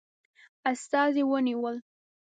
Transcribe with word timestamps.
استازي 0.71 1.23
ونیول. 1.29 1.75